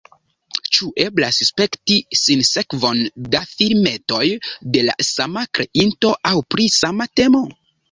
[0.77, 3.03] Ĉu eblas spekti sinsekvon
[3.37, 4.25] da filmetoj
[4.79, 7.47] de la sama kreinto aŭ pri sama temo?